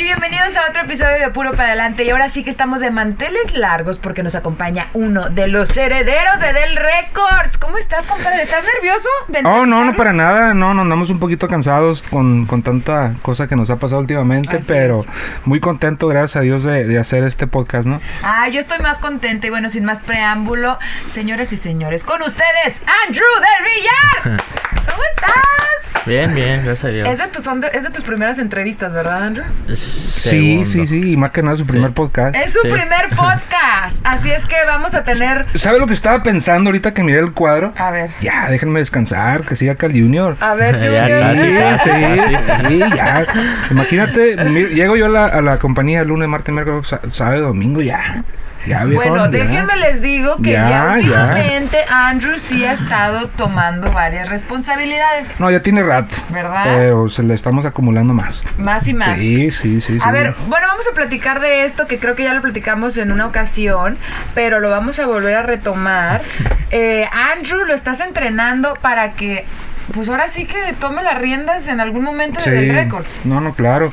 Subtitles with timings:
[0.00, 2.04] Y bienvenidos a otro episodio de Puro para Adelante.
[2.04, 6.40] Y ahora sí que estamos de manteles largos porque nos acompaña uno de los herederos
[6.40, 7.58] de Del Records.
[7.58, 8.40] ¿Cómo estás, compadre?
[8.42, 9.08] ¿Estás nervioso?
[9.28, 13.12] de Oh, no, no para nada, no, nos andamos un poquito cansados con, con tanta
[13.20, 15.06] cosa que nos ha pasado últimamente, Así pero es.
[15.44, 18.00] muy contento, gracias a Dios, de, de hacer este podcast, ¿no?
[18.22, 22.82] Ah, yo estoy más contenta y bueno, sin más preámbulo, señores y señores, con ustedes,
[23.06, 24.40] Andrew del Villar.
[24.90, 26.06] ¿Cómo estás?
[26.06, 27.06] Bien, bien, gracias a Dios.
[27.08, 29.44] Es de, tus, son de- es de tus primeras entrevistas, ¿verdad, Andrew?
[29.90, 31.94] Sí, sí, sí, y más que nada su primer Sí.
[31.94, 32.36] podcast.
[32.36, 32.68] Es su Sí.
[32.68, 33.96] primer podcast.
[34.04, 35.46] Así es que vamos a tener.
[35.54, 37.72] ¿Sabe lo que estaba pensando ahorita que miré el cuadro?
[37.76, 38.10] A ver.
[38.20, 40.36] Ya, déjenme descansar, que siga Cal Junior.
[40.40, 41.78] A ver, Ya Junior.
[41.78, 43.26] Sí, sí, ya.
[43.70, 48.22] Imagínate, mi- llego yo a la, a la compañía lunes, martes, miércoles, sábado, domingo, ya.
[48.66, 49.28] Ya, Bueno, ya.
[49.28, 50.94] déjenme les digo que ya.
[50.96, 55.40] últimamente Andrew sí ha estado tomando varias responsabilidades.
[55.40, 56.14] No, ya tiene rato.
[56.28, 56.64] ¿Verdad?
[56.64, 58.42] Pero se le estamos acumulando más.
[58.58, 59.18] Más y más.
[59.18, 59.98] Sí, sí, sí.
[60.02, 60.12] A sí.
[60.12, 63.26] ver, bueno, vamos a platicar de esto que creo que ya lo platicamos en una
[63.26, 63.96] ocasión,
[64.34, 66.22] pero lo vamos a volver a retomar.
[66.72, 69.44] Eh, Andrew, lo estás entrenando para que,
[69.92, 73.20] pues ahora sí que tome las riendas en algún momento de Del Records.
[73.24, 73.92] No, no, claro.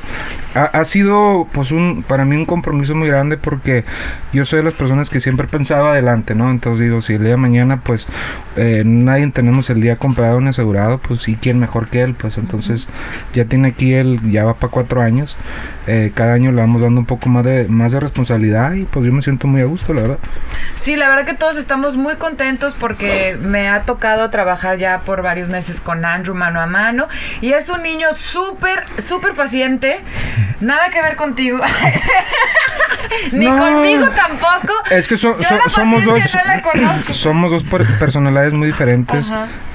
[0.54, 3.84] Ha, ha sido, pues, un, para mí un compromiso muy grande porque
[4.32, 6.50] yo soy de las personas que siempre he pensado adelante, ¿no?
[6.50, 8.06] Entonces digo, si el día de mañana, pues,
[8.56, 12.14] eh, nadie tenemos el día comprado ni asegurado, pues sí, ¿quién mejor que él?
[12.14, 12.88] Pues entonces
[13.34, 15.36] ya tiene aquí él, ya va para cuatro años.
[15.86, 19.06] Eh, cada año le vamos dando un poco más de, más de responsabilidad y pues
[19.06, 20.18] yo me siento muy a gusto, la verdad.
[20.74, 25.22] Sí, la verdad que todos estamos muy contentos porque me ha tocado trabajar ya por
[25.22, 27.08] varios meses con Andrew mano a mano
[27.40, 30.02] y es un niño súper, súper paciente.
[30.60, 31.60] Nada que ver contigo.
[33.32, 33.56] Ni No.
[33.58, 34.72] conmigo tampoco.
[34.90, 37.12] Es que so- Yo so- la somos dos no la conozco.
[37.14, 39.30] somos dos per- personalidades muy diferentes.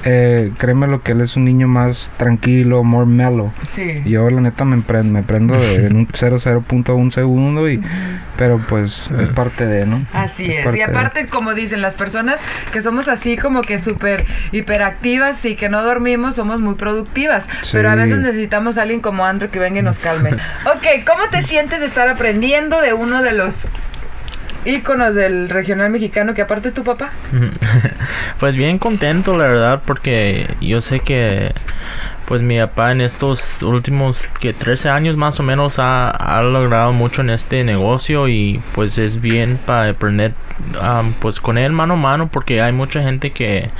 [0.06, 3.52] Eh, créeme lo que él es un niño más tranquilo, more mellow.
[3.66, 4.02] Sí.
[4.04, 7.82] Yo la neta me prendo, me prendo de- en un 0.01 segundo y
[8.36, 10.04] pero pues es parte de, ¿no?
[10.12, 10.64] Así es.
[10.64, 10.84] parte Y de.
[10.86, 12.40] aparte, como dicen las personas
[12.72, 17.48] que somos así como que súper hiperactivas y que no dormimos, somos muy productivas.
[17.62, 17.70] Sí.
[17.72, 20.30] Pero a veces necesitamos a alguien como Andrew que venga y nos calme.
[20.66, 23.68] ok, ¿cómo te sientes de estar aprendiendo de uno de los
[24.64, 27.12] íconos del regional mexicano que aparte es tu papá?
[28.40, 31.52] Pues bien contento, la verdad, porque yo sé que
[32.26, 36.92] pues mi papá en estos últimos que 13 años más o menos ha, ha logrado
[36.92, 40.34] mucho en este negocio y pues es bien para aprender
[40.80, 43.70] am, pues con él mano a mano porque hay mucha gente que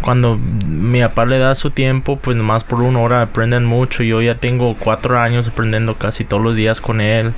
[0.00, 4.20] cuando mi papá le da su tiempo pues nomás por una hora aprenden mucho yo
[4.22, 7.32] ya tengo cuatro años aprendiendo casi todos los días con él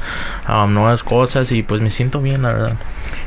[0.68, 2.76] nuevas cosas y pues me siento bien la verdad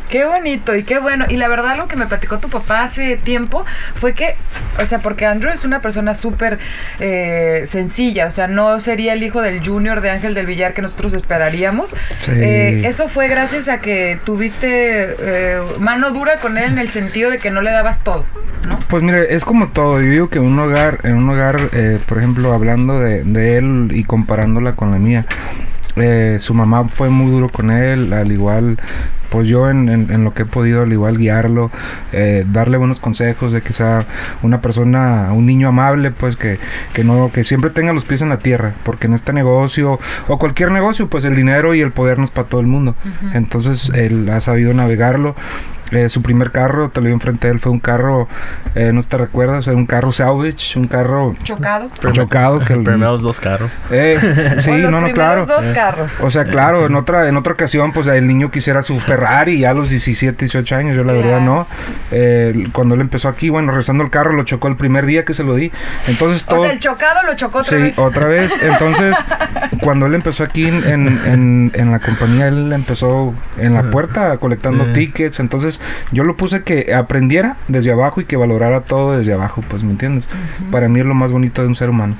[0.09, 1.25] Qué bonito y qué bueno.
[1.27, 3.65] Y la verdad lo que me platicó tu papá hace tiempo
[3.95, 4.35] fue que,
[4.79, 6.59] o sea, porque Andrew es una persona súper
[6.99, 10.81] eh, sencilla, o sea, no sería el hijo del junior de Ángel del Villar que
[10.81, 11.89] nosotros esperaríamos.
[12.23, 12.31] Sí.
[12.31, 15.46] Eh, eso fue gracias a que tuviste eh,
[15.79, 18.25] mano dura con él en el sentido de que no le dabas todo,
[18.67, 18.79] ¿no?
[18.89, 20.01] Pues mire, es como todo.
[20.01, 23.89] Yo digo que un hogar, en un hogar, eh, por ejemplo, hablando de, de él
[23.91, 25.25] y comparándola con la mía,
[25.95, 28.77] eh, su mamá fue muy duro con él, al igual,
[29.29, 31.71] pues yo en, en- en lo que he podido, al igual guiarlo,
[32.13, 34.05] eh, darle buenos consejos de que sea
[34.43, 36.59] una persona, un niño amable, pues que,
[36.93, 40.37] que no, que siempre tenga los pies en la tierra, porque en este negocio o
[40.37, 42.95] cualquier negocio, pues el dinero y el poder no es para todo el mundo.
[43.33, 45.35] Entonces él ha sabido navegarlo.
[45.91, 48.27] Eh, su primer carro, te lo vi enfrente de él, fue un carro,
[48.75, 51.89] eh, no te recuerdas, era un carro salvage, un carro Chocado.
[52.11, 54.17] chocado que el, primeros dos carros eh,
[54.59, 55.45] sí, O los no, no, primeros claro.
[55.45, 55.71] dos Eh.
[55.73, 56.19] carros.
[56.19, 59.71] O sea, claro, en otra en otra ocasión, pues el niño quisiera su Ferrari ya
[59.71, 61.27] a los 17, 18 años, yo la Claro.
[61.27, 61.67] verdad no.
[62.11, 65.33] Eh, cuando él empezó aquí, bueno, rezando el carro, lo chocó el primer día que
[65.33, 65.71] se lo di.
[66.07, 66.61] Entonces O todo...
[66.61, 67.97] sea, el chocado lo chocó otra sí, vez.
[67.99, 68.51] otra vez.
[68.61, 69.15] Entonces,
[69.81, 74.37] cuando él empezó aquí en, en, en- en la compañía, él empezó en la puerta
[74.37, 75.39] colectando tickets.
[75.39, 75.81] Entonces,
[76.11, 79.91] yo lo puse que aprendiera desde abajo y que valorara todo desde abajo, pues, ¿me
[79.91, 80.27] entiendes?
[80.71, 82.15] Para mí es lo más bonito de un ser humano.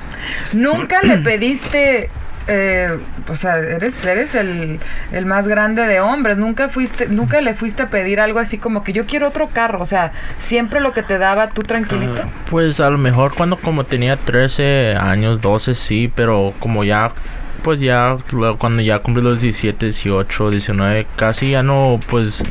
[0.54, 2.10] Nunca le pediste,
[2.48, 2.98] eh,
[3.30, 4.80] o sea, eres, eres el,
[5.12, 6.38] el más grande de hombres.
[6.38, 9.82] Nunca fuiste, nunca le fuiste a pedir algo así como que yo quiero otro carro.
[9.82, 12.22] O sea, siempre lo que te daba tú tranquilito.
[12.24, 17.12] Ah, Pues a lo mejor cuando como tenía 13 años, 12 sí, pero como ya
[17.68, 18.18] pues ya
[18.60, 22.42] cuando ya cumplí los 17, 18, 19, casi ya no, pues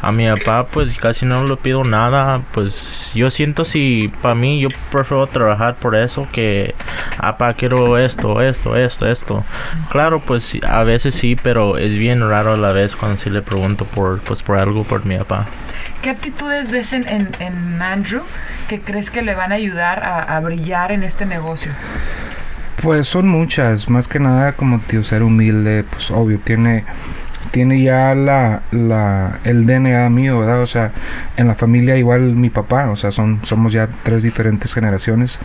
[0.00, 2.40] a mi papá pues casi no le pido nada.
[2.54, 6.74] Pues yo siento si para mí yo prefiero trabajar por eso que,
[7.18, 9.44] papá quiero esto, esto, esto, esto.
[9.90, 13.42] Claro, pues a veces sí, pero es bien raro a la vez cuando sí le
[13.42, 15.44] pregunto por, pues por algo por mi papá.
[16.00, 17.28] ¿Qué aptitudes ves en,
[17.82, 18.22] Andrew
[18.70, 21.72] que crees que le van a ayudar a brillar en este negocio?
[22.80, 26.84] Pues son muchas, más que nada como tío ser humilde, pues obvio, tiene
[27.52, 30.62] tiene ya la, la el DNA mío, ¿verdad?
[30.62, 30.90] O sea,
[31.36, 35.38] en la familia igual mi papá, o sea, son somos ya tres diferentes generaciones,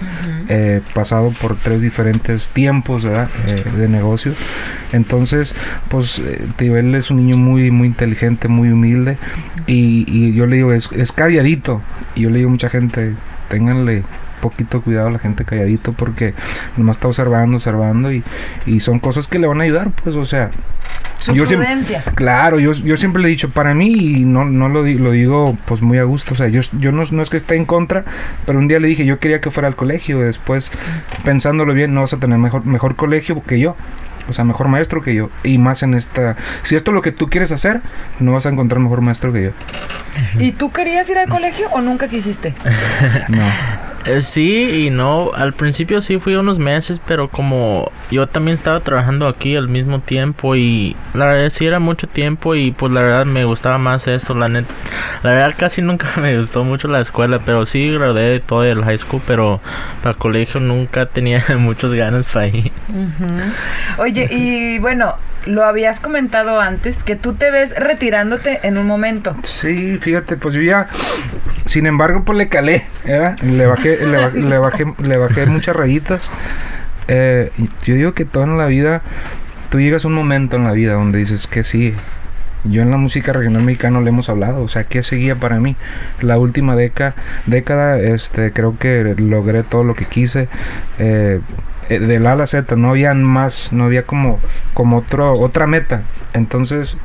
[0.48, 3.30] eh, pasado por tres diferentes tiempos, ¿verdad?
[3.46, 4.34] Eh, de negocio.
[4.94, 5.54] Entonces,
[5.90, 9.18] pues, eh, tío, él es un niño muy, muy inteligente, muy humilde,
[9.68, 11.82] y, y yo le digo, es, es calladito,
[12.16, 13.16] y yo le digo a mucha gente,
[13.50, 14.04] ténganle
[14.50, 16.34] poquito cuidado a la gente calladito porque
[16.76, 18.24] nomás está observando, observando y,
[18.66, 20.52] y son cosas que le van a ayudar, pues, o sea,
[21.20, 21.70] Su yo siempre,
[22.16, 25.82] claro, yo, yo siempre le he dicho, para mí, y no, no lo digo pues
[25.82, 28.04] muy a gusto, o sea, yo, yo no, no es que esté en contra,
[28.46, 30.70] pero un día le dije, yo quería que fuera al colegio, después,
[31.24, 33.76] pensándolo bien, no vas a tener mejor, mejor colegio que yo.
[34.30, 35.30] O sea, mejor maestro que yo.
[35.44, 36.36] Y más en esta...
[36.64, 37.82] Si esto es lo que tú quieres hacer,
[38.20, 39.52] no vas a encontrar mejor maestro que yo.
[40.38, 42.54] ¿Y tú querías ir al colegio o nunca quisiste?
[43.30, 43.46] No.
[44.06, 45.32] Eh, sí y no.
[45.36, 50.00] Al principio sí fui unos meses, pero como yo también estaba trabajando aquí al mismo
[50.00, 54.08] tiempo y la verdad sí era mucho tiempo y pues la verdad me gustaba más
[54.08, 54.74] esto, la neta.
[55.24, 58.84] La verdad casi nunca me gustó mucho la escuela, pero sí gradué de todo el
[58.84, 59.60] high school, pero
[60.02, 62.72] para el colegio nunca tenía muchas ganas para ir.
[63.98, 65.16] Oye, y bueno,
[65.48, 69.36] lo habías comentado antes, que tú te ves retirándote en un momento.
[69.44, 70.88] Sí, fíjate, pues yo ya,
[71.68, 73.40] sin embargo, pues le calé, ¿verdad?
[73.42, 76.32] Le bajé, le bajé, le bajé, le bajé muchas rayitas.
[77.08, 77.52] Eh,
[77.84, 79.02] yo digo que toda la vida,
[79.70, 81.94] tú llegas a un momento en la vida donde dices que sí.
[82.64, 85.76] Yo en la música regional mexicana le hemos hablado, o sea, ¿qué seguía para mí?
[86.22, 87.16] La última década,
[87.46, 90.50] década este, creo que logré todo lo que quise.
[91.00, 91.40] Eh,
[91.90, 94.40] eh, del A a la Z, no había más, no había como,
[94.74, 96.02] como otro, otra meta.
[96.34, 96.98] Entonces,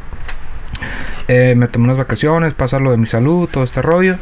[1.32, 4.16] eh, me tomé unas vacaciones, pasa lo de mi salud, todo este rollo,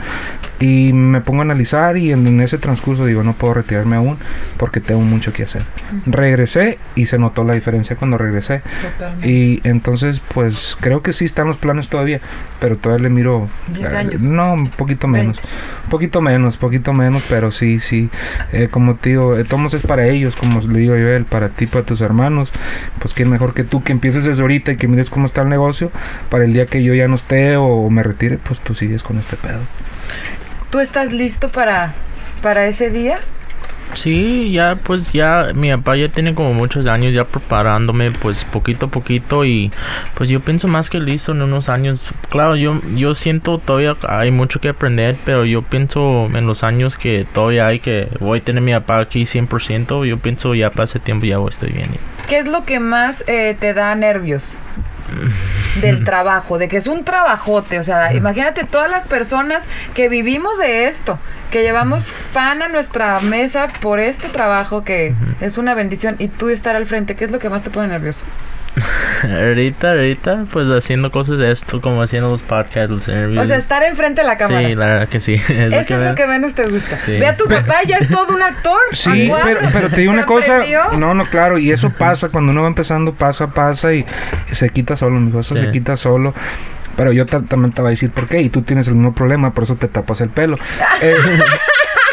[0.61, 4.19] y me pongo a analizar y en, en ese transcurso digo, no puedo retirarme aún
[4.57, 5.62] porque tengo mucho que hacer.
[6.07, 8.62] Regresé y se notó la diferencia cuando regresé.
[8.93, 9.29] Totalmente.
[9.29, 12.21] Y entonces, pues creo que sí están los planes todavía,
[12.61, 13.49] pero todavía le miro...
[13.75, 14.23] Diez eh, años.
[14.23, 15.41] No, un poquito menos.
[15.85, 18.09] Un poquito menos, poquito menos, pero sí, sí.
[18.53, 21.67] Eh, como tío, eh, tomos es para ellos, como le digo yo, él, para ti,
[21.67, 22.53] para tus hermanos.
[23.01, 25.49] Pues quién mejor que tú que empieces desde ahorita y que mires cómo está el
[25.49, 25.91] negocio
[26.29, 29.19] para el día que yo ya no esté o me retire, pues tú sigues con
[29.19, 29.61] este pedo.
[30.70, 31.93] ¿Tú estás listo para,
[32.43, 33.19] para ese día?
[33.94, 38.87] Sí, ya pues ya mi papá ya tiene como muchos años ya preparándome pues poquito
[38.87, 39.73] a poquito y
[40.14, 42.00] pues yo pienso más que listo en unos años.
[42.29, 46.97] Claro, yo yo siento todavía hay mucho que aprender, pero yo pienso en los años
[46.97, 50.85] que todavía hay que voy a tener mi papá aquí 100%, yo pienso ya para
[50.85, 51.88] ese tiempo ya voy estar bien.
[52.29, 54.56] ¿Qué es lo que más eh, te da nervios?
[55.77, 60.59] Del trabajo, de que es un trabajote, o sea, imagínate todas las personas que vivimos
[60.59, 61.19] de esto,
[61.51, 66.49] que llevamos pan a nuestra mesa por este trabajo que es una bendición y tú
[66.49, 68.25] estar al frente, ¿qué es lo que más te pone nervioso?
[69.25, 73.43] ahorita, ahorita, pues haciendo cosas de esto, como haciendo los podcasts, los interviews.
[73.43, 74.67] O sea, estar enfrente de la cámara.
[74.69, 75.35] Sí, la verdad que sí.
[75.35, 76.99] Es Eso es lo que menos te gusta.
[77.01, 77.13] Sí.
[77.13, 78.79] Ve a tu papá, ya es todo un actor.
[78.93, 80.57] Sí, pero, pero te digo una cosa.
[80.57, 80.93] aprendió.
[80.99, 84.05] No, no, claro, y eso pasa cuando uno va empezando, pasa, pasa y
[84.53, 85.61] se quita solo, mi eso Sí.
[85.65, 86.35] se quita solo.
[86.97, 89.15] Pero yo ta- también te voy a decir por qué, y tú tienes el mismo
[89.15, 90.59] problema, por eso te tapas el pelo.
[91.03, 91.15] Eh,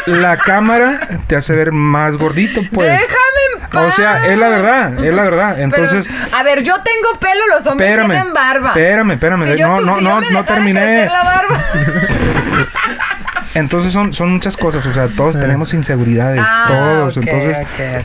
[0.06, 2.88] la cámara te hace ver más gordito, pues.
[2.88, 3.27] Déjame.
[3.74, 5.52] O sea, es la verdad, es la verdad.
[5.54, 8.10] Pero, Entonces, a ver, yo tengo pelo, los hombres espérame.
[8.12, 8.68] tienen barba.
[8.68, 9.44] Espérame, espérame.
[9.44, 10.80] Si yo, no, tú- no, si yo no, me no terminé.
[10.80, 11.64] crecer la barba.
[13.54, 17.16] Entonces son, son muchas cosas, o sea, todos tenemos inseguridades, Ah, todos.
[17.16, 17.58] Entonces,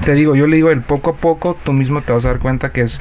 [0.04, 2.40] te digo, yo le digo, el poco a poco, tú mismo te vas a dar
[2.40, 3.00] cuenta que es...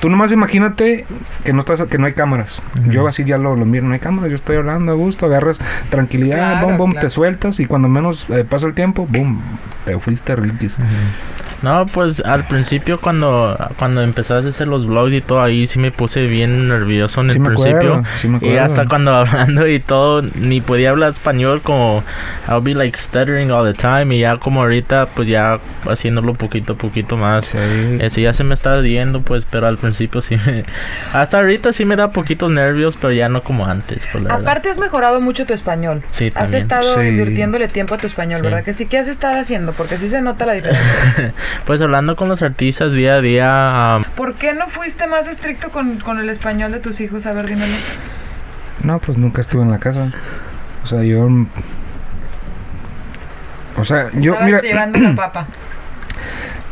[0.00, 1.06] Tú nomás imagínate
[1.44, 2.60] que no estás, que no hay cámaras.
[2.88, 5.58] Yo así ya lo, lo miro, no hay cámaras, yo estoy hablando a gusto, agarras
[5.90, 7.06] tranquilidad, Claro, boom, boom, claro.
[7.06, 9.40] te sueltas y cuando menos eh, pasa el tiempo, boom,
[9.84, 10.74] te fuiste riquis.
[11.62, 15.78] No, pues al principio cuando cuando empezaste a hacer los vlogs y todo ahí sí
[15.78, 17.76] me puse bien nervioso en Sí el me principio.
[17.78, 22.02] acuerdo, sí me y hasta cuando hablando y todo ni podía hablar español como
[22.48, 26.72] I'll be like stuttering all the time y ya como ahorita pues ya haciéndolo poquito
[26.72, 27.46] a poquito más.
[27.46, 27.58] Sí.
[28.00, 30.64] Ese ya se me está yendo pues, pero al principio sí me
[31.12, 34.40] hasta ahorita sí me da poquitos nervios, pero ya no como antes, pues, la verdad.
[34.48, 36.02] Aparte has mejorado mucho tu español.
[36.10, 36.62] Sí, Has también.
[36.62, 37.06] estado Sí.
[37.08, 38.44] invirtiéndole tiempo a tu español, Sí.
[38.44, 38.64] ¿verdad?
[38.64, 39.72] Que sí, ¿qué has estado haciendo?
[39.72, 41.32] Porque sí se nota la diferencia.
[41.64, 43.96] Pues hablando con los artistas día a día.
[43.98, 47.26] um, ¿Por qué no fuiste más estricto con, con el español de tus hijos?
[47.26, 47.74] A ver, dímelo.
[48.82, 50.12] No, pues nunca estuve en la casa.
[50.84, 51.28] O sea, yo...
[53.76, 55.46] O sea, yo, Estabas mira, llevando la papa.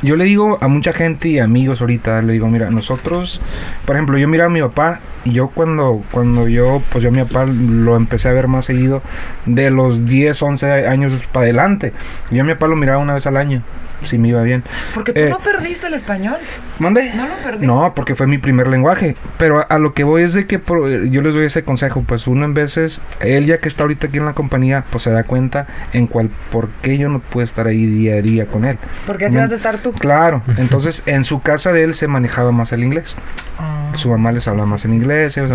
[0.03, 3.41] Yo le digo a mucha gente y amigos ahorita, le digo, mira, nosotros,
[3.85, 7.13] por ejemplo, yo miraba a mi papá y yo cuando, cuando yo, pues yo a
[7.13, 9.03] mi papá lo empecé a ver más seguido
[9.47, 11.93] de los 10, 11 años para adelante.
[12.31, 13.63] Yo a mi papá lo miraba una vez al año,
[14.03, 14.63] si me iba bien.
[14.95, 16.37] Porque tú Eh, no perdiste el español.
[16.79, 17.13] ¿Mande?
[17.15, 17.67] No lo perdiste.
[17.67, 19.15] No, porque fue mi primer lenguaje.
[19.37, 22.03] Pero a, a lo que voy es de que pro- yo les doy ese consejo.
[22.07, 25.11] Pues uno en veces, él ya que está ahorita aquí en la compañía, pues se
[25.11, 28.65] da cuenta en cuál, por qué yo no puedo estar ahí día a día con
[28.65, 28.79] él.
[29.07, 29.43] Porque así No.
[29.43, 29.90] vas a estar tú.
[29.99, 33.17] Claro, entonces en su casa de él se manejaba más el inglés.
[33.59, 34.97] Ah, Su mamá les hablaba sí, más sí, en sí.
[34.99, 35.51] inglés, ellos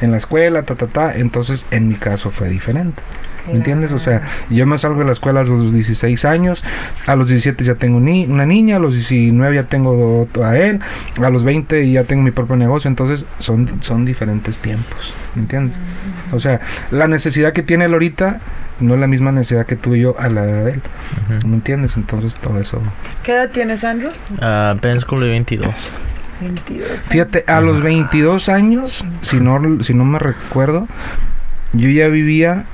[0.00, 1.14] en la escuela, ta, ta, ta.
[1.14, 3.02] Entonces en mi caso fue diferente.
[3.48, 3.90] ¿Me entiendes?
[3.92, 6.62] O sea, yo me salgo de la escuela a los 16 años,
[7.06, 10.56] a los 17 ya tengo ni- una niña, a los 19 ya tengo otro- a
[10.56, 10.80] él,
[11.20, 15.76] a los 20 ya tengo mi propio negocio, entonces son, son diferentes tiempos, ¿me entiendes?
[16.32, 16.60] O sea,
[16.92, 18.38] la necesidad que tiene él ahorita
[18.80, 20.82] no es la misma necesidad que tuve yo a la edad de él.
[21.46, 21.96] ¿me entiendes?
[21.96, 22.80] Entonces todo eso...
[23.24, 24.10] ¿Qué edad tienes, Andrew?
[24.40, 25.74] Ah, apenas cumplí 22.
[26.40, 26.86] 22.
[27.08, 30.88] Fíjate, a los 22 años, si no, si no me recuerdo,
[31.72, 32.64] yo ya vivía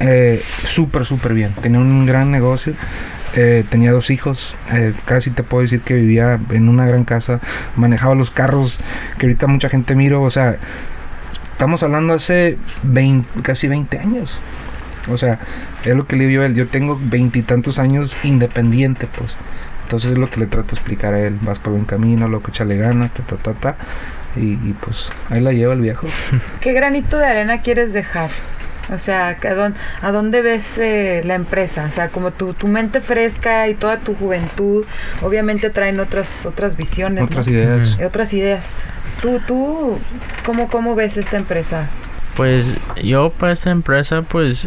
[0.00, 1.52] eh, súper, súper bien.
[1.60, 2.74] Tenía un gran negocio,
[3.34, 7.40] eh, tenía dos hijos, eh, casi te puedo decir que vivía en una gran casa,
[7.76, 8.78] manejaba los carros
[9.18, 10.56] que ahorita mucha gente miro, o sea,
[11.44, 14.38] estamos hablando hace 20, casi 20 años.
[15.10, 15.38] O sea,
[15.84, 19.34] es lo que le digo a él, yo tengo veintitantos años independiente, pues.
[19.84, 22.50] Entonces es lo que le trato de explicar a él, vas por buen camino, loco,
[22.50, 23.76] échale ganas, ta, ta, ta, ta.
[24.36, 26.06] Y, y, pues ahí la lleva el viejo.
[26.60, 28.30] ¿Qué granito de arena quieres dejar?
[28.90, 31.86] O sea, ¿a dónde, a dónde ves eh, la empresa?
[31.88, 34.84] O sea, como tu, tu mente fresca y toda tu juventud,
[35.22, 37.52] obviamente traen otras otras visiones, Otras ¿no?
[37.52, 37.96] ideas.
[37.98, 38.74] Eh, otras ideas.
[39.20, 39.98] Tú, tú,
[40.44, 41.88] ¿cómo, cómo ves esta empresa?
[42.36, 44.66] Pues yo para esta empresa, pues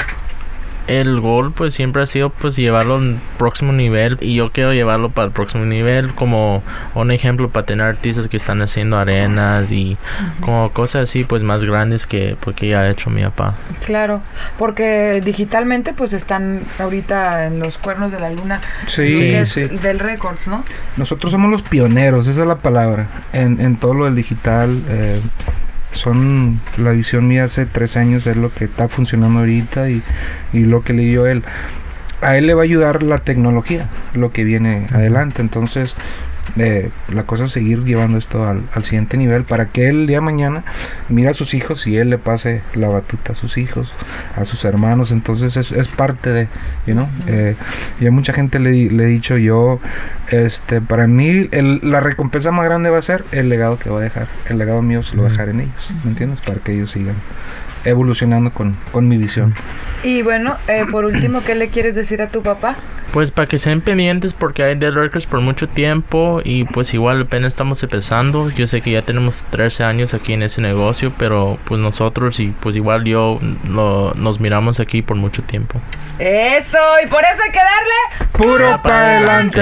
[0.87, 5.09] el gol pues siempre ha sido pues llevarlo al próximo nivel y yo quiero llevarlo
[5.09, 6.61] para el próximo nivel como
[6.93, 9.97] un ejemplo para tener artistas que están haciendo arenas y
[10.41, 13.55] como cosas así pues más grandes que porque ya ha hecho mi papá.
[13.85, 14.21] Claro,
[14.59, 19.61] porque digitalmente pues están ahorita en los cuernos de la luna Sí, sí.
[19.63, 20.63] del Records, ¿no?
[20.97, 24.81] Nosotros somos los pioneros, esa es la palabra, en, en todo lo del digital.
[24.89, 25.19] eh,
[25.95, 30.01] son la visión mía hace tres años, es lo que está funcionando ahorita y,
[30.53, 31.43] y lo que le dio él.
[32.21, 35.41] A él le va a ayudar la tecnología, lo que viene adelante.
[35.41, 35.95] Entonces,
[36.57, 40.07] eh, la cosa es seguir llevando esto al, al siguiente nivel para que él el
[40.07, 40.63] día de mañana
[41.09, 43.91] mire a sus hijos y él le pase la batuta a sus hijos,
[44.37, 45.11] a sus hermanos.
[45.11, 46.47] Entonces, es, es parte de,
[46.85, 47.55] you know, eh,
[47.99, 49.79] y a mucha gente le, le he dicho yo,
[50.29, 53.99] este, para mí el- la recompensa más grande va a ser el legado que va
[53.99, 54.27] a dejar.
[54.49, 56.41] El legado mío se lo va a dejar en ellos, ¿me entiendes?
[56.41, 57.15] Para que ellos sigan
[57.85, 59.53] evolucionando con, con mi visión.
[60.03, 62.75] Y bueno, eh, por último, ¿qué le quieres decir a tu papá?
[63.13, 67.21] Pues para que sean pendientes porque hay Dead Records por mucho tiempo y pues igual
[67.21, 68.49] apenas estamos empezando.
[68.49, 72.47] Yo sé que ya tenemos 13 años aquí en ese negocio, pero pues nosotros y
[72.59, 73.39] pues igual yo
[73.69, 75.79] lo- nos miramos aquí por mucho tiempo.
[76.19, 79.61] Eso, y por eso hay que darle Puro para adelante.